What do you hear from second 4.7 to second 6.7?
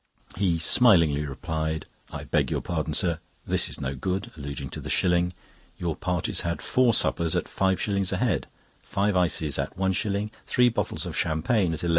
to the shilling. "Your party's had